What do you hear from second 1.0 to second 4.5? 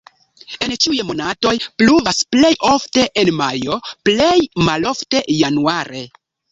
monatoj pluvas, plej ofte en majo, plej